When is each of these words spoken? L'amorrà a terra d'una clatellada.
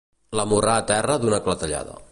L'amorrà 0.39 0.73
a 0.79 0.85
terra 0.93 1.19
d'una 1.25 1.41
clatellada. 1.49 2.01